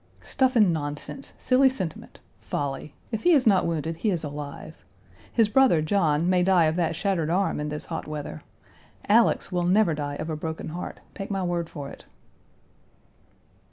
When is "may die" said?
6.27-6.63